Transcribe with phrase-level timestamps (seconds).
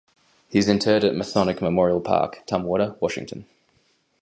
[0.49, 3.45] He is interred at Masonic Memorial Park, Tumwater, Washington.